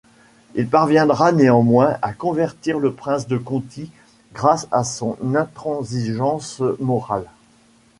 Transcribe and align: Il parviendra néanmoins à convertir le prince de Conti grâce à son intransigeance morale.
Il 0.55 0.67
parviendra 0.67 1.31
néanmoins 1.31 1.95
à 2.01 2.11
convertir 2.11 2.79
le 2.79 2.91
prince 2.91 3.27
de 3.27 3.37
Conti 3.37 3.91
grâce 4.33 4.67
à 4.71 4.83
son 4.83 5.15
intransigeance 5.35 6.63
morale. 6.79 7.27